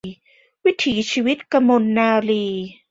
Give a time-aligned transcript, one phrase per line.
[0.65, 2.67] วิถีชีวิต- กมลนารีย์